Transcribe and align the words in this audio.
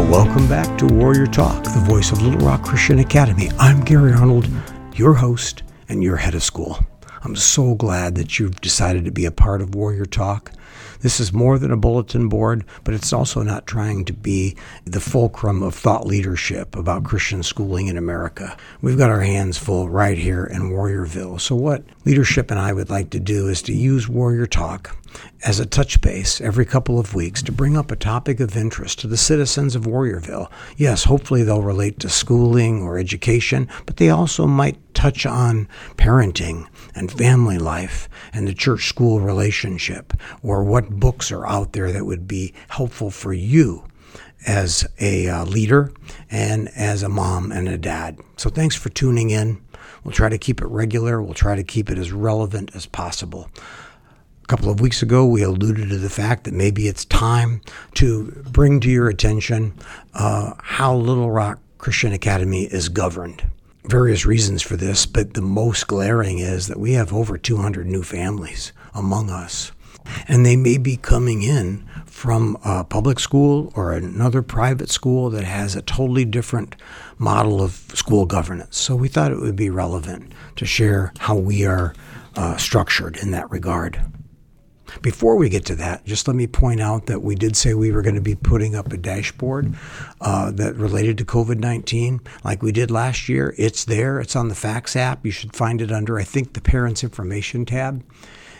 Well, 0.00 0.24
welcome 0.24 0.48
back 0.48 0.78
to 0.78 0.86
Warrior 0.86 1.26
Talk, 1.26 1.62
the 1.62 1.84
voice 1.86 2.10
of 2.10 2.22
Little 2.22 2.40
Rock 2.40 2.64
Christian 2.64 3.00
Academy. 3.00 3.50
I'm 3.58 3.84
Gary 3.84 4.14
Arnold, 4.14 4.48
your 4.94 5.12
host 5.12 5.62
and 5.90 6.02
your 6.02 6.16
head 6.16 6.34
of 6.34 6.42
school. 6.42 6.78
I'm 7.22 7.36
so 7.36 7.74
glad 7.74 8.14
that 8.14 8.38
you've 8.38 8.62
decided 8.62 9.04
to 9.04 9.10
be 9.10 9.26
a 9.26 9.30
part 9.30 9.60
of 9.60 9.74
Warrior 9.74 10.06
Talk. 10.06 10.52
This 11.00 11.20
is 11.20 11.32
more 11.32 11.58
than 11.58 11.70
a 11.70 11.76
bulletin 11.76 12.28
board, 12.28 12.64
but 12.84 12.94
it's 12.94 13.12
also 13.12 13.42
not 13.42 13.66
trying 13.66 14.04
to 14.04 14.12
be 14.12 14.56
the 14.84 15.00
fulcrum 15.00 15.62
of 15.62 15.74
thought 15.74 16.06
leadership 16.06 16.76
about 16.76 17.04
Christian 17.04 17.42
schooling 17.42 17.86
in 17.86 17.96
America. 17.96 18.56
We've 18.82 18.98
got 18.98 19.10
our 19.10 19.22
hands 19.22 19.56
full 19.56 19.88
right 19.88 20.18
here 20.18 20.44
in 20.44 20.70
Warriorville. 20.70 21.40
So, 21.40 21.54
what 21.54 21.84
leadership 22.04 22.50
and 22.50 22.60
I 22.60 22.72
would 22.72 22.90
like 22.90 23.10
to 23.10 23.20
do 23.20 23.48
is 23.48 23.62
to 23.62 23.72
use 23.72 24.08
Warrior 24.08 24.46
Talk 24.46 24.96
as 25.44 25.58
a 25.58 25.66
touch 25.66 26.00
base 26.00 26.40
every 26.40 26.64
couple 26.64 26.98
of 26.98 27.14
weeks 27.14 27.42
to 27.42 27.52
bring 27.52 27.76
up 27.76 27.90
a 27.90 27.96
topic 27.96 28.40
of 28.40 28.56
interest 28.56 29.00
to 29.00 29.06
the 29.06 29.16
citizens 29.16 29.74
of 29.74 29.84
Warriorville. 29.84 30.50
Yes, 30.76 31.04
hopefully 31.04 31.42
they'll 31.42 31.62
relate 31.62 31.98
to 32.00 32.08
schooling 32.08 32.82
or 32.82 32.98
education, 32.98 33.68
but 33.86 33.96
they 33.96 34.10
also 34.10 34.46
might 34.46 34.89
touch 35.00 35.24
on 35.24 35.66
parenting 35.96 36.68
and 36.94 37.10
family 37.10 37.56
life 37.56 38.06
and 38.34 38.46
the 38.46 38.52
church 38.52 38.86
school 38.86 39.18
relationship 39.18 40.12
or 40.42 40.62
what 40.62 40.90
books 40.90 41.32
are 41.32 41.46
out 41.46 41.72
there 41.72 41.90
that 41.90 42.04
would 42.04 42.28
be 42.28 42.52
helpful 42.68 43.10
for 43.10 43.32
you 43.32 43.82
as 44.46 44.86
a 45.00 45.26
uh, 45.26 45.42
leader 45.46 45.90
and 46.30 46.68
as 46.76 47.02
a 47.02 47.08
mom 47.08 47.50
and 47.50 47.66
a 47.66 47.78
dad. 47.78 48.18
So 48.36 48.50
thanks 48.50 48.76
for 48.76 48.90
tuning 48.90 49.30
in. 49.30 49.64
We'll 50.04 50.12
try 50.12 50.28
to 50.28 50.36
keep 50.36 50.60
it 50.60 50.66
regular. 50.66 51.22
We'll 51.22 51.32
try 51.32 51.56
to 51.56 51.64
keep 51.64 51.88
it 51.88 51.96
as 51.96 52.12
relevant 52.12 52.76
as 52.76 52.84
possible. 52.84 53.48
A 54.44 54.46
couple 54.48 54.68
of 54.68 54.82
weeks 54.82 55.02
ago, 55.02 55.24
we 55.24 55.42
alluded 55.42 55.88
to 55.88 55.96
the 55.96 56.10
fact 56.10 56.44
that 56.44 56.52
maybe 56.52 56.88
it's 56.88 57.06
time 57.06 57.62
to 57.94 58.32
bring 58.50 58.80
to 58.80 58.90
your 58.90 59.08
attention 59.08 59.72
uh, 60.12 60.52
how 60.58 60.94
Little 60.94 61.30
Rock 61.30 61.58
Christian 61.78 62.12
Academy 62.12 62.64
is 62.64 62.90
governed 62.90 63.44
various 63.90 64.24
reasons 64.24 64.62
for 64.62 64.76
this, 64.76 65.04
but 65.04 65.34
the 65.34 65.42
most 65.42 65.88
glaring 65.88 66.38
is 66.38 66.68
that 66.68 66.78
we 66.78 66.92
have 66.92 67.12
over 67.12 67.36
200 67.36 67.86
new 67.86 68.02
families 68.04 68.72
among 68.94 69.30
us. 69.30 69.72
And 70.28 70.46
they 70.46 70.56
may 70.56 70.78
be 70.78 70.96
coming 70.96 71.42
in 71.42 71.86
from 72.06 72.56
a 72.64 72.84
public 72.84 73.18
school 73.18 73.72
or 73.74 73.92
another 73.92 74.42
private 74.42 74.90
school 74.90 75.28
that 75.30 75.44
has 75.44 75.74
a 75.74 75.82
totally 75.82 76.24
different 76.24 76.76
model 77.18 77.60
of 77.60 77.72
school 77.94 78.26
governance. 78.26 78.76
So 78.76 78.94
we 78.94 79.08
thought 79.08 79.32
it 79.32 79.40
would 79.40 79.56
be 79.56 79.70
relevant 79.70 80.32
to 80.56 80.64
share 80.64 81.12
how 81.18 81.34
we 81.34 81.66
are 81.66 81.94
uh, 82.36 82.56
structured 82.56 83.16
in 83.16 83.32
that 83.32 83.50
regard. 83.50 84.00
Before 85.02 85.36
we 85.36 85.48
get 85.48 85.64
to 85.66 85.74
that, 85.76 86.04
just 86.04 86.26
let 86.26 86.36
me 86.36 86.46
point 86.46 86.80
out 86.80 87.06
that 87.06 87.22
we 87.22 87.34
did 87.34 87.56
say 87.56 87.74
we 87.74 87.90
were 87.90 88.02
going 88.02 88.14
to 88.14 88.20
be 88.20 88.34
putting 88.34 88.74
up 88.74 88.92
a 88.92 88.96
dashboard 88.96 89.74
uh, 90.20 90.50
that 90.52 90.76
related 90.76 91.18
to 91.18 91.24
COVID 91.24 91.58
19, 91.58 92.20
like 92.44 92.62
we 92.62 92.72
did 92.72 92.90
last 92.90 93.28
year. 93.28 93.54
It's 93.58 93.84
there, 93.84 94.20
it's 94.20 94.36
on 94.36 94.48
the 94.48 94.54
Facts 94.54 94.96
app. 94.96 95.24
You 95.24 95.30
should 95.30 95.54
find 95.54 95.80
it 95.80 95.92
under, 95.92 96.18
I 96.18 96.24
think, 96.24 96.52
the 96.52 96.60
Parents 96.60 97.02
Information 97.02 97.64
tab 97.64 98.02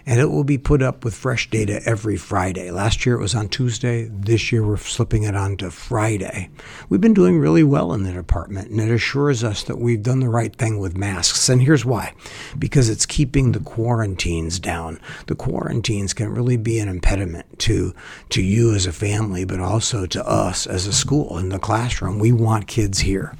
and 0.06 0.20
it 0.20 0.26
will 0.26 0.44
be 0.44 0.58
put 0.58 0.82
up 0.82 1.04
with 1.04 1.14
fresh 1.14 1.50
data 1.50 1.80
every 1.84 2.16
Friday. 2.16 2.70
Last 2.70 3.04
year 3.04 3.16
it 3.16 3.20
was 3.20 3.34
on 3.34 3.48
Tuesday. 3.48 4.08
This 4.10 4.50
year 4.52 4.66
we're 4.66 4.76
slipping 4.76 5.22
it 5.24 5.36
on 5.36 5.56
to 5.58 5.70
Friday. 5.70 6.50
We've 6.88 7.00
been 7.00 7.14
doing 7.14 7.38
really 7.38 7.62
well 7.62 7.92
in 7.92 8.02
the 8.02 8.12
department, 8.12 8.70
and 8.70 8.80
it 8.80 8.90
assures 8.90 9.44
us 9.44 9.62
that 9.64 9.78
we've 9.78 10.02
done 10.02 10.20
the 10.20 10.28
right 10.28 10.54
thing 10.54 10.78
with 10.78 10.96
masks. 10.96 11.48
And 11.48 11.62
here's 11.62 11.84
why 11.84 12.14
because 12.58 12.88
it's 12.88 13.06
keeping 13.06 13.52
the 13.52 13.60
quarantines 13.60 14.58
down. 14.58 15.00
The 15.26 15.34
quarantines 15.34 16.12
can 16.12 16.30
really 16.30 16.56
be 16.56 16.78
an 16.78 16.88
impediment 16.88 17.58
to, 17.60 17.94
to 18.30 18.42
you 18.42 18.74
as 18.74 18.86
a 18.86 18.92
family, 18.92 19.44
but 19.44 19.60
also 19.60 20.06
to 20.06 20.26
us 20.26 20.66
as 20.66 20.86
a 20.86 20.92
school 20.92 21.38
in 21.38 21.50
the 21.50 21.58
classroom. 21.58 22.18
We 22.18 22.32
want 22.32 22.66
kids 22.66 23.00
here. 23.00 23.34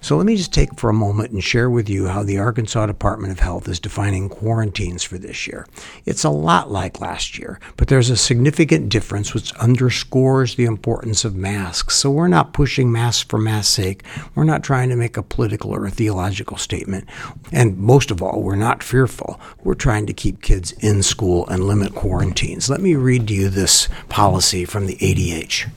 So 0.00 0.16
let 0.16 0.26
me 0.26 0.36
just 0.36 0.52
take 0.52 0.78
for 0.78 0.90
a 0.90 0.94
moment 0.94 1.32
and 1.32 1.42
share 1.42 1.70
with 1.70 1.88
you 1.88 2.06
how 2.06 2.22
the 2.22 2.38
Arkansas 2.38 2.86
Department 2.86 3.32
of 3.32 3.40
Health 3.40 3.68
is 3.68 3.80
defining 3.80 4.28
quarantines 4.28 5.02
for 5.02 5.18
this 5.18 5.46
year. 5.46 5.66
It's 6.04 6.24
a 6.24 6.30
lot 6.30 6.70
like 6.70 7.00
last 7.00 7.38
year, 7.38 7.58
but 7.76 7.88
there's 7.88 8.10
a 8.10 8.16
significant 8.16 8.88
difference 8.88 9.34
which 9.34 9.54
underscores 9.54 10.54
the 10.54 10.64
importance 10.64 11.24
of 11.24 11.34
masks. 11.34 11.96
So 11.96 12.10
we're 12.10 12.28
not 12.28 12.52
pushing 12.52 12.92
masks 12.92 13.24
for 13.28 13.38
mass 13.38 13.68
sake. 13.68 14.04
We're 14.34 14.44
not 14.44 14.62
trying 14.62 14.88
to 14.90 14.96
make 14.96 15.16
a 15.16 15.22
political 15.22 15.74
or 15.74 15.86
a 15.86 15.90
theological 15.90 16.56
statement. 16.56 17.08
And 17.52 17.78
most 17.78 18.10
of 18.10 18.22
all, 18.22 18.42
we're 18.42 18.56
not 18.56 18.82
fearful. 18.82 19.40
We're 19.64 19.74
trying 19.74 20.06
to 20.06 20.12
keep 20.12 20.42
kids 20.42 20.72
in 20.72 21.02
school 21.02 21.46
and 21.48 21.64
limit 21.64 21.94
quarantines. 21.94 22.70
Let 22.70 22.80
me 22.80 22.94
read 22.94 23.28
to 23.28 23.34
you 23.34 23.48
this 23.48 23.88
policy 24.08 24.64
from 24.64 24.86
the 24.86 24.96
ADH. 24.96 25.70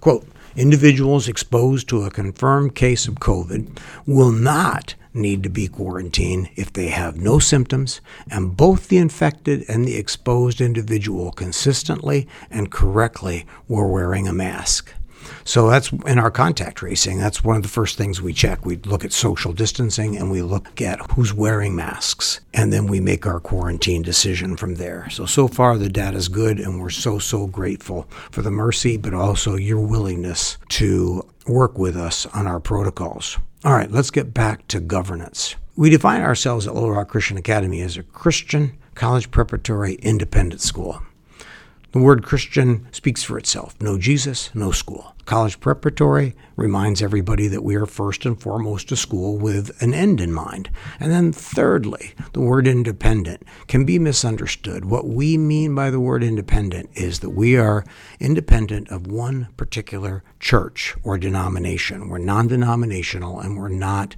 Quote, 0.00 0.26
individuals 0.56 1.28
exposed 1.28 1.88
to 1.88 2.02
a 2.02 2.10
confirmed 2.10 2.74
case 2.74 3.06
of 3.06 3.16
COVID 3.16 3.78
will 4.06 4.32
not 4.32 4.94
need 5.12 5.42
to 5.42 5.48
be 5.48 5.68
quarantined 5.68 6.48
if 6.56 6.72
they 6.72 6.88
have 6.88 7.16
no 7.16 7.38
symptoms 7.38 8.00
and 8.30 8.56
both 8.56 8.88
the 8.88 8.98
infected 8.98 9.64
and 9.68 9.84
the 9.84 9.96
exposed 9.96 10.60
individual 10.60 11.32
consistently 11.32 12.26
and 12.50 12.70
correctly 12.70 13.46
were 13.68 13.86
wearing 13.86 14.28
a 14.28 14.32
mask. 14.32 14.92
So 15.44 15.70
that's 15.70 15.92
in 15.92 16.18
our 16.18 16.30
contact 16.30 16.78
tracing. 16.78 17.18
That's 17.18 17.44
one 17.44 17.56
of 17.56 17.62
the 17.62 17.68
first 17.68 17.96
things 17.96 18.20
we 18.20 18.32
check. 18.32 18.64
We 18.64 18.76
look 18.78 19.04
at 19.04 19.12
social 19.12 19.52
distancing 19.52 20.16
and 20.16 20.30
we 20.30 20.42
look 20.42 20.80
at 20.80 21.00
who's 21.12 21.32
wearing 21.32 21.74
masks. 21.76 22.40
And 22.54 22.72
then 22.72 22.86
we 22.86 23.00
make 23.00 23.26
our 23.26 23.40
quarantine 23.40 24.02
decision 24.02 24.56
from 24.56 24.76
there. 24.76 25.08
So, 25.10 25.26
so 25.26 25.48
far 25.48 25.78
the 25.78 25.88
data 25.88 26.16
is 26.16 26.28
good 26.28 26.58
and 26.58 26.80
we're 26.80 26.90
so, 26.90 27.18
so 27.18 27.46
grateful 27.46 28.08
for 28.30 28.42
the 28.42 28.50
mercy, 28.50 28.96
but 28.96 29.14
also 29.14 29.56
your 29.56 29.80
willingness 29.80 30.58
to 30.70 31.26
work 31.46 31.78
with 31.78 31.96
us 31.96 32.26
on 32.26 32.46
our 32.46 32.60
protocols. 32.60 33.38
All 33.64 33.72
right, 33.72 33.90
let's 33.90 34.10
get 34.10 34.34
back 34.34 34.68
to 34.68 34.80
governance. 34.80 35.56
We 35.76 35.90
define 35.90 36.22
ourselves 36.22 36.66
at 36.66 36.74
Little 36.74 36.92
Rock 36.92 37.08
Christian 37.08 37.36
Academy 37.36 37.82
as 37.82 37.96
a 37.96 38.02
Christian 38.02 38.78
college 38.94 39.30
preparatory 39.30 39.94
independent 39.96 40.60
school. 40.60 41.02
The 41.92 42.00
word 42.00 42.24
Christian 42.24 42.86
speaks 42.92 43.22
for 43.22 43.38
itself. 43.38 43.74
No 43.80 43.96
Jesus, 43.96 44.54
no 44.54 44.70
school. 44.70 45.14
College 45.24 45.58
preparatory 45.58 46.36
reminds 46.54 47.02
everybody 47.02 47.48
that 47.48 47.64
we 47.64 47.74
are 47.74 47.86
first 47.86 48.24
and 48.24 48.40
foremost 48.40 48.92
a 48.92 48.96
school 48.96 49.38
with 49.38 49.80
an 49.82 49.92
end 49.92 50.20
in 50.20 50.32
mind. 50.32 50.70
And 51.00 51.10
then, 51.10 51.32
thirdly, 51.32 52.14
the 52.32 52.40
word 52.40 52.68
independent 52.68 53.42
can 53.66 53.84
be 53.84 53.98
misunderstood. 53.98 54.84
What 54.84 55.08
we 55.08 55.36
mean 55.36 55.74
by 55.74 55.90
the 55.90 55.98
word 55.98 56.22
independent 56.22 56.90
is 56.94 57.20
that 57.20 57.30
we 57.30 57.56
are 57.56 57.84
independent 58.20 58.88
of 58.88 59.08
one 59.08 59.48
particular 59.56 60.22
church 60.38 60.94
or 61.02 61.18
denomination. 61.18 62.08
We're 62.08 62.18
non 62.18 62.46
denominational 62.46 63.40
and 63.40 63.56
we're 63.56 63.68
not 63.68 64.14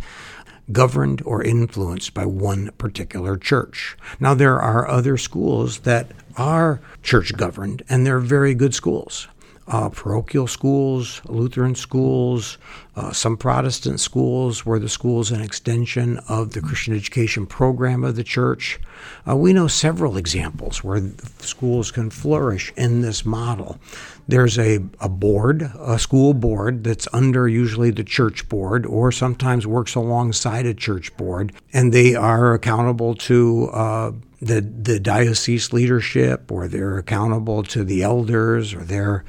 governed 0.73 1.23
or 1.25 1.43
influenced 1.43 2.15
by 2.15 2.27
one 2.27 2.71
particular 2.79 3.37
church. 3.37 3.97
Now, 4.21 4.35
there 4.35 4.61
are 4.61 4.89
other 4.89 5.17
schools 5.17 5.81
that 5.81 6.11
are 6.37 6.81
church 7.03 7.37
governed, 7.37 7.83
and 7.89 8.07
they're 8.07 8.21
very 8.21 8.55
good 8.55 8.75
schools. 8.75 9.29
Uh, 9.67 9.91
parochial 9.91 10.47
schools, 10.47 11.21
Lutheran 11.27 11.75
schools, 11.75 12.57
uh, 12.99 13.13
some 13.13 13.37
Protestant 13.37 14.01
schools 14.01 14.67
where 14.67 14.81
the 14.81 14.89
school 14.89 15.21
is 15.21 15.31
an 15.31 15.41
extension 15.41 16.19
of 16.29 16.53
the 16.53 16.61
Christian 16.61 16.97
education 16.97 17.47
program 17.47 18.03
of 18.03 18.17
the 18.17 18.25
church. 18.25 18.81
Uh, 19.29 19.37
we 19.37 19.53
know 19.53 19.69
several 19.69 20.17
examples 20.17 20.83
where 20.83 21.01
schools 21.39 21.93
can 21.93 22.11
flourish 22.11 22.73
in 22.77 23.03
this 23.03 23.25
model. 23.25 23.79
There's 24.27 24.59
a, 24.59 24.81
a 25.01 25.09
board, 25.09 25.71
a 25.79 25.97
school 26.01 26.35
board 26.35 26.83
that's 26.83 27.07
under 27.13 27.47
usually 27.47 27.93
the 27.93 28.03
church 28.03 28.49
board 28.49 28.85
or 28.85 29.13
sometimes 29.13 29.65
works 29.65 29.95
alongside 29.95 30.67
a 30.67 30.75
church 30.75 31.17
board, 31.17 31.53
and 31.73 31.93
they 31.93 32.17
are 32.17 32.53
accountable 32.53 33.15
to 33.15 33.71
uh, 33.73 34.13
the, 34.43 34.61
the 34.61 34.99
diocese 34.99 35.73
leadership 35.73 36.51
or 36.51 36.67
they're 36.67 36.99
accountable 36.99 37.63
to 37.63 37.85
the 37.85 38.03
elders 38.03 38.75
or 38.75 38.83
they're 38.83 39.25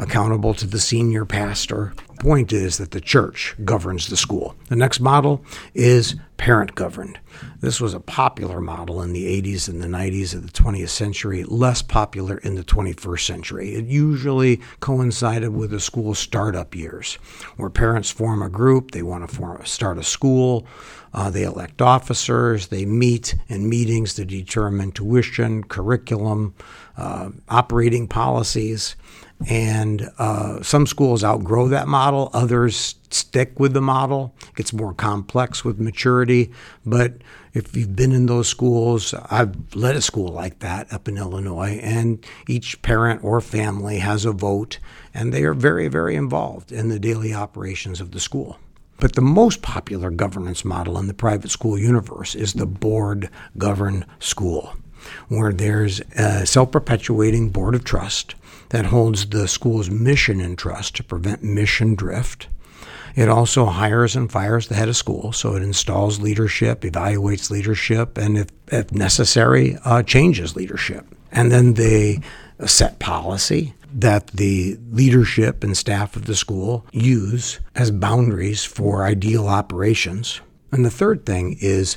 accountable 0.00 0.54
to 0.54 0.66
the 0.66 0.80
senior 0.80 1.24
pastor. 1.24 1.92
Point 2.18 2.52
is 2.52 2.78
that 2.78 2.90
the 2.90 3.00
church 3.00 3.54
governs 3.64 4.08
the 4.08 4.16
school. 4.16 4.54
The 4.68 4.76
next 4.76 5.00
model 5.00 5.42
is 5.74 6.16
parent 6.36 6.74
governed. 6.74 7.18
This 7.60 7.80
was 7.80 7.92
a 7.92 8.00
popular 8.00 8.60
model 8.60 9.02
in 9.02 9.12
the 9.12 9.42
80s 9.42 9.68
and 9.68 9.82
the 9.82 9.86
90s 9.86 10.34
of 10.34 10.42
the 10.42 10.52
20th 10.52 10.88
century, 10.88 11.44
less 11.44 11.82
popular 11.82 12.38
in 12.38 12.54
the 12.54 12.64
21st 12.64 13.26
century. 13.26 13.74
It 13.74 13.86
usually 13.86 14.60
coincided 14.80 15.50
with 15.50 15.70
the 15.70 15.80
school 15.80 16.14
startup 16.14 16.74
years, 16.74 17.14
where 17.56 17.70
parents 17.70 18.10
form 18.10 18.42
a 18.42 18.48
group, 18.48 18.90
they 18.90 19.02
want 19.02 19.28
to 19.28 19.34
form, 19.34 19.64
start 19.64 19.98
a 19.98 20.02
school, 20.02 20.66
uh, 21.12 21.28
they 21.28 21.42
elect 21.42 21.82
officers, 21.82 22.68
they 22.68 22.84
meet 22.86 23.34
in 23.48 23.68
meetings 23.68 24.14
to 24.14 24.24
determine 24.24 24.92
tuition, 24.92 25.64
curriculum, 25.64 26.54
uh, 26.96 27.30
operating 27.48 28.06
policies 28.06 28.96
And 29.48 30.10
uh, 30.18 30.62
some 30.62 30.86
schools 30.86 31.24
outgrow 31.24 31.68
that 31.68 31.88
model, 31.88 32.30
others 32.34 32.96
stick 33.10 33.58
with 33.58 33.72
the 33.72 33.80
model. 33.80 34.34
It 34.42 34.56
gets 34.56 34.72
more 34.72 34.92
complex 34.92 35.64
with 35.64 35.80
maturity. 35.80 36.52
But 36.84 37.14
if 37.52 37.74
you've 37.74 37.96
been 37.96 38.12
in 38.12 38.26
those 38.26 38.48
schools, 38.48 39.14
I've 39.30 39.74
led 39.74 39.96
a 39.96 40.02
school 40.02 40.28
like 40.28 40.60
that 40.60 40.92
up 40.92 41.08
in 41.08 41.16
Illinois, 41.16 41.80
and 41.82 42.24
each 42.48 42.80
parent 42.82 43.24
or 43.24 43.40
family 43.40 43.98
has 43.98 44.24
a 44.24 44.32
vote, 44.32 44.78
and 45.14 45.32
they 45.32 45.44
are 45.44 45.54
very, 45.54 45.88
very 45.88 46.14
involved 46.14 46.70
in 46.70 46.88
the 46.88 47.00
daily 47.00 47.34
operations 47.34 48.00
of 48.00 48.12
the 48.12 48.20
school. 48.20 48.58
But 49.00 49.14
the 49.14 49.22
most 49.22 49.62
popular 49.62 50.10
governance 50.10 50.62
model 50.62 50.98
in 50.98 51.06
the 51.06 51.14
private 51.14 51.50
school 51.50 51.78
universe 51.78 52.34
is 52.34 52.52
the 52.52 52.66
board 52.66 53.30
governed 53.56 54.04
school, 54.18 54.74
where 55.28 55.54
there's 55.54 56.00
a 56.16 56.44
self 56.44 56.70
perpetuating 56.70 57.48
board 57.48 57.74
of 57.74 57.82
trust 57.82 58.34
that 58.68 58.86
holds 58.86 59.30
the 59.30 59.48
school's 59.48 59.90
mission 59.90 60.38
in 60.40 60.54
trust 60.54 60.96
to 60.96 61.02
prevent 61.02 61.42
mission 61.42 61.94
drift. 61.94 62.48
It 63.16 63.28
also 63.28 63.66
hires 63.66 64.14
and 64.14 64.30
fires 64.30 64.68
the 64.68 64.76
head 64.76 64.88
of 64.88 64.96
school, 64.96 65.32
so 65.32 65.56
it 65.56 65.62
installs 65.62 66.20
leadership, 66.20 66.82
evaluates 66.82 67.50
leadership, 67.50 68.18
and 68.18 68.38
if, 68.38 68.48
if 68.68 68.92
necessary, 68.92 69.78
uh, 69.84 70.02
changes 70.02 70.54
leadership. 70.54 71.06
And 71.32 71.50
then 71.50 71.74
they 71.74 72.20
set 72.66 72.98
policy 72.98 73.74
that 73.94 74.28
the 74.28 74.78
leadership 74.90 75.64
and 75.64 75.76
staff 75.76 76.16
of 76.16 76.26
the 76.26 76.36
school 76.36 76.86
use 76.92 77.60
as 77.74 77.90
boundaries 77.90 78.64
for 78.64 79.04
ideal 79.04 79.48
operations. 79.48 80.40
And 80.72 80.84
the 80.84 80.90
third 80.90 81.26
thing 81.26 81.56
is 81.60 81.96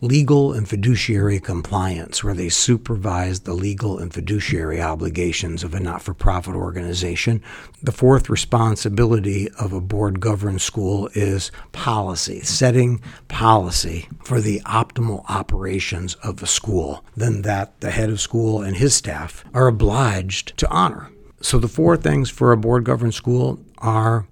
legal 0.00 0.52
and 0.52 0.68
fiduciary 0.68 1.40
compliance, 1.40 2.22
where 2.22 2.34
they 2.34 2.48
supervise 2.48 3.40
the 3.40 3.52
legal 3.52 3.98
and 3.98 4.14
fiduciary 4.14 4.80
obligations 4.80 5.64
of 5.64 5.74
a 5.74 5.80
not 5.80 6.02
for 6.02 6.14
profit 6.14 6.54
organization. 6.54 7.42
The 7.82 7.90
fourth 7.90 8.30
responsibility 8.30 9.48
of 9.58 9.72
a 9.72 9.80
board 9.80 10.20
governed 10.20 10.60
school 10.60 11.08
is 11.14 11.50
policy, 11.72 12.42
setting 12.42 13.00
policy 13.26 14.08
for 14.24 14.40
the 14.40 14.60
optimal 14.60 15.24
operations 15.28 16.14
of 16.16 16.40
a 16.42 16.46
school, 16.46 17.04
then 17.16 17.42
that 17.42 17.80
the 17.80 17.90
head 17.90 18.10
of 18.10 18.20
school 18.20 18.62
and 18.62 18.76
his 18.76 18.94
staff 18.94 19.44
are 19.52 19.66
obliged 19.66 20.56
to 20.58 20.70
honor. 20.70 21.10
So 21.46 21.60
the 21.60 21.68
four 21.68 21.96
things 21.96 22.28
for 22.28 22.50
a 22.50 22.56
board 22.56 22.82
governed 22.82 23.14
school 23.14 23.60
are 23.78 24.26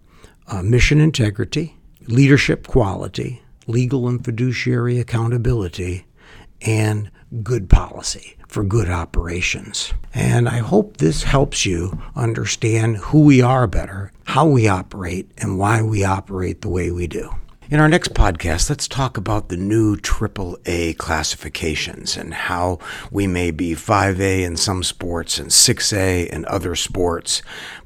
uh, 0.49 0.65
mission 0.65 1.01
integrity, 1.01 1.77
leadership 2.09 2.67
quality, 2.67 3.41
legal 3.69 4.09
and 4.09 4.25
fiduciary 4.25 4.99
accountability, 4.99 6.07
and 6.63 7.13
good 7.41 7.71
policy 7.71 8.37
for 8.49 8.65
good 8.65 8.91
operations. 8.91 9.95
And 10.13 10.49
I 10.49 10.59
hope 10.59 10.97
this 10.97 11.23
helps 11.23 11.65
you 11.65 12.03
understand 12.17 12.97
who 12.97 13.23
we 13.23 13.41
are 13.41 13.69
better, 13.69 14.11
how 14.25 14.47
we 14.47 14.67
operate, 14.67 15.31
and 15.39 15.57
why 15.57 15.83
we 15.83 16.03
operate 16.03 16.63
the 16.63 16.69
way 16.69 16.91
we 16.91 17.07
do. 17.07 17.31
In 17.71 17.81
our 17.81 17.89
next 17.89 18.13
podcast, 18.13 18.69
let's 18.69 18.87
talk 18.87 19.17
about 19.17 19.49
the 19.49 19.57
new 19.57 19.97
AAA 19.97 20.99
classifications 20.99 22.15
and 22.15 22.35
how 22.35 22.79
we 23.11 23.27
may 23.27 23.51
be 23.51 23.73
5A 23.73 24.43
in 24.43 24.59
some 24.59 24.83
sports 24.83 25.39
and 25.39 25.49
6A 25.49 26.29
in 26.29 26.45
other 26.45 26.77
sports. 26.77 27.41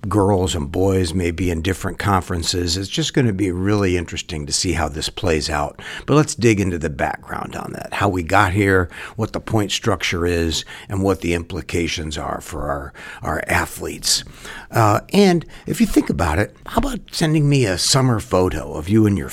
Girls 0.08 0.56
and 0.56 0.72
boys 0.72 1.14
may 1.14 1.30
be 1.30 1.48
in 1.48 1.62
different 1.62 2.00
conferences. 2.00 2.76
It's 2.76 2.88
just 2.88 3.14
going 3.14 3.28
to 3.28 3.32
be 3.32 3.52
really 3.52 3.96
interesting 3.96 4.46
to 4.46 4.52
see 4.52 4.72
how 4.72 4.88
this 4.88 5.08
plays 5.08 5.48
out. 5.48 5.80
But 6.06 6.14
let's 6.14 6.34
dig 6.34 6.58
into 6.58 6.78
the 6.78 6.90
background 6.90 7.54
on 7.54 7.72
that 7.74 7.92
how 7.92 8.08
we 8.08 8.24
got 8.24 8.52
here, 8.52 8.90
what 9.14 9.32
the 9.32 9.40
point 9.40 9.70
structure 9.70 10.26
is, 10.26 10.64
and 10.88 11.04
what 11.04 11.20
the 11.20 11.34
implications 11.34 12.18
are 12.18 12.40
for 12.40 12.68
our, 12.68 12.92
our 13.22 13.44
athletes. 13.46 14.24
Uh, 14.72 15.00
and 15.12 15.46
if 15.66 15.80
you 15.80 15.86
think 15.86 16.10
about 16.10 16.40
it, 16.40 16.56
how 16.66 16.78
about 16.78 16.98
sending 17.12 17.48
me 17.48 17.64
a 17.64 17.78
summer 17.78 18.18
photo 18.18 18.72
of 18.72 18.88
you 18.88 19.06
and 19.06 19.16
your 19.16 19.28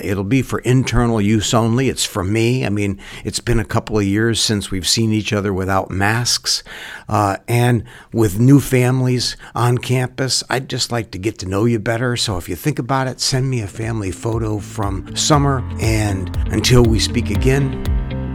It'll 0.00 0.24
be 0.24 0.42
for 0.42 0.58
internal 0.60 1.20
use 1.20 1.54
only. 1.54 1.88
It's 1.88 2.04
from 2.04 2.32
me. 2.32 2.64
I 2.64 2.68
mean, 2.68 3.00
it's 3.24 3.40
been 3.40 3.58
a 3.58 3.64
couple 3.64 3.98
of 3.98 4.04
years 4.04 4.40
since 4.40 4.70
we've 4.70 4.88
seen 4.88 5.12
each 5.12 5.32
other 5.32 5.52
without 5.52 5.90
masks. 5.90 6.62
Uh, 7.08 7.36
and 7.48 7.84
with 8.12 8.38
new 8.38 8.60
families 8.60 9.36
on 9.54 9.78
campus, 9.78 10.42
I'd 10.50 10.68
just 10.68 10.92
like 10.92 11.10
to 11.12 11.18
get 11.18 11.38
to 11.38 11.46
know 11.46 11.64
you 11.64 11.78
better. 11.78 12.16
So 12.16 12.36
if 12.36 12.48
you 12.48 12.56
think 12.56 12.78
about 12.78 13.08
it, 13.08 13.20
send 13.20 13.48
me 13.48 13.62
a 13.62 13.68
family 13.68 14.10
photo 14.10 14.58
from 14.58 15.14
summer. 15.16 15.62
And 15.80 16.34
until 16.52 16.82
we 16.82 16.98
speak 16.98 17.30
again, 17.30 17.82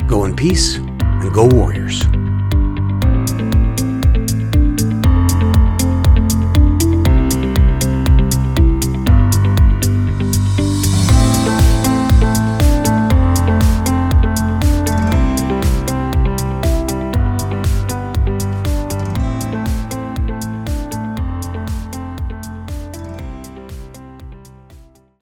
go 0.08 0.26
in 0.26 0.36
peace 0.36 0.78
and 0.78 1.34
go 1.34 1.46
Warriors. 1.48 2.04